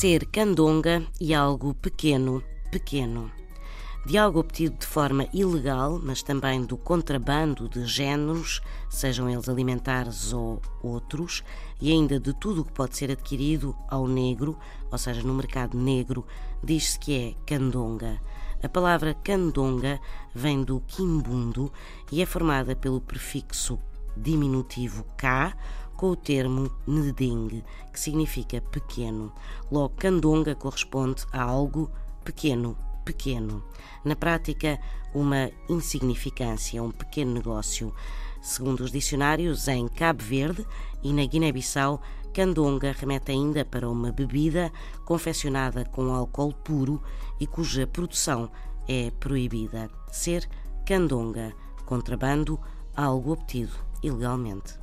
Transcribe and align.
Ser 0.00 0.24
candonga 0.24 1.06
e 1.20 1.34
algo 1.34 1.74
pequeno, 1.74 2.42
pequeno. 2.72 3.30
De 4.06 4.16
algo 4.16 4.40
obtido 4.40 4.78
de 4.78 4.86
forma 4.86 5.28
ilegal, 5.30 6.00
mas 6.02 6.22
também 6.22 6.64
do 6.64 6.78
contrabando 6.78 7.68
de 7.68 7.84
géneros, 7.84 8.62
sejam 8.88 9.28
eles 9.28 9.46
alimentares 9.46 10.32
ou 10.32 10.62
outros, 10.82 11.44
e 11.82 11.92
ainda 11.92 12.18
de 12.18 12.32
tudo 12.32 12.62
o 12.62 12.64
que 12.64 12.72
pode 12.72 12.96
ser 12.96 13.10
adquirido 13.10 13.76
ao 13.90 14.06
negro, 14.06 14.58
ou 14.90 14.96
seja, 14.96 15.20
no 15.22 15.34
mercado 15.34 15.76
negro, 15.76 16.24
diz-se 16.64 16.98
que 16.98 17.14
é 17.14 17.34
candonga. 17.44 18.18
A 18.62 18.70
palavra 18.70 19.12
candonga 19.12 20.00
vem 20.34 20.64
do 20.64 20.80
quimbundo 20.80 21.70
e 22.10 22.22
é 22.22 22.24
formada 22.24 22.74
pelo 22.74 23.02
prefixo 23.02 23.78
diminutivo 24.16 25.04
K 25.18 25.54
com 26.00 26.12
o 26.12 26.16
termo 26.16 26.70
ndeng, 26.88 27.62
que 27.92 28.00
significa 28.00 28.58
pequeno. 28.58 29.30
Logo, 29.70 29.94
candonga 29.96 30.54
corresponde 30.54 31.26
a 31.30 31.42
algo 31.42 31.90
pequeno, 32.24 32.74
pequeno. 33.04 33.62
Na 34.02 34.16
prática, 34.16 34.80
uma 35.14 35.50
insignificância, 35.68 36.82
um 36.82 36.90
pequeno 36.90 37.34
negócio. 37.34 37.94
Segundo 38.40 38.80
os 38.80 38.90
dicionários, 38.90 39.68
em 39.68 39.86
Cabo 39.88 40.24
Verde 40.24 40.66
e 41.02 41.12
na 41.12 41.26
Guiné-Bissau, 41.26 42.00
candonga 42.32 42.92
remete 42.98 43.32
ainda 43.32 43.62
para 43.62 43.86
uma 43.86 44.10
bebida 44.10 44.72
confeccionada 45.04 45.84
com 45.84 46.14
álcool 46.14 46.54
puro 46.54 47.02
e 47.38 47.46
cuja 47.46 47.86
produção 47.86 48.50
é 48.88 49.10
proibida. 49.20 49.90
Ser 50.10 50.48
candonga, 50.86 51.52
contrabando, 51.84 52.58
algo 52.96 53.32
obtido 53.32 53.90
ilegalmente. 54.02 54.78